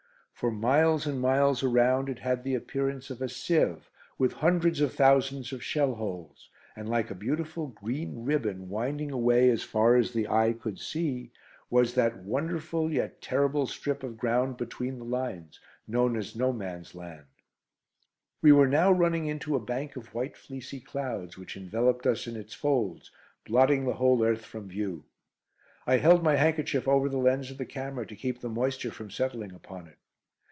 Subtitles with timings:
[0.33, 4.91] For miles and miles around it had the appearance of a sieve, with hundreds of
[4.91, 10.13] thousands of shell holes, and like a beautiful green ribbon, winding away as far as
[10.13, 11.29] the eye could see,
[11.69, 16.95] was that wonderful yet terrible strip of ground between the lines, known as "No Man's
[16.95, 17.27] Land."
[18.41, 22.35] We were now running into a bank of white fleecy clouds, which enveloped us in
[22.35, 23.11] its folds,
[23.45, 25.03] blotting the whole earth from view.
[25.85, 29.11] I held my handkerchief over the lens of the camera to keep the moisture from
[29.11, 29.99] settling upon it.